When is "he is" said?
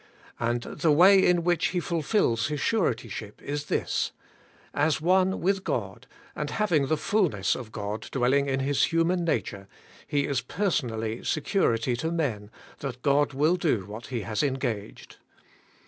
10.07-10.41